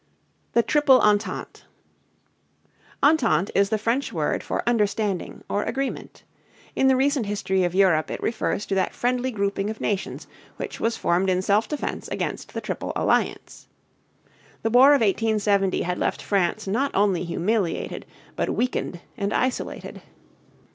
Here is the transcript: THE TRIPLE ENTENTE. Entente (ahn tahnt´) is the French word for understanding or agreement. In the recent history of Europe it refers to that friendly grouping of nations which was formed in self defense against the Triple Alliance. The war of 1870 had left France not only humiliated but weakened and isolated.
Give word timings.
THE 0.53 0.63
TRIPLE 0.63 0.99
ENTENTE. 1.03 1.63
Entente 3.03 3.03
(ahn 3.03 3.17
tahnt´) 3.19 3.51
is 3.53 3.69
the 3.69 3.77
French 3.77 4.11
word 4.11 4.41
for 4.41 4.67
understanding 4.67 5.43
or 5.47 5.61
agreement. 5.61 6.23
In 6.75 6.87
the 6.87 6.95
recent 6.95 7.27
history 7.27 7.63
of 7.63 7.75
Europe 7.75 8.09
it 8.09 8.19
refers 8.23 8.65
to 8.65 8.73
that 8.73 8.95
friendly 8.95 9.29
grouping 9.29 9.69
of 9.69 9.79
nations 9.79 10.25
which 10.57 10.79
was 10.79 10.97
formed 10.97 11.29
in 11.29 11.43
self 11.43 11.67
defense 11.67 12.07
against 12.07 12.55
the 12.55 12.61
Triple 12.61 12.93
Alliance. 12.95 13.67
The 14.63 14.71
war 14.71 14.95
of 14.95 15.01
1870 15.01 15.83
had 15.83 15.99
left 15.99 16.23
France 16.23 16.65
not 16.67 16.89
only 16.95 17.23
humiliated 17.23 18.07
but 18.35 18.49
weakened 18.49 19.01
and 19.17 19.31
isolated. 19.31 20.01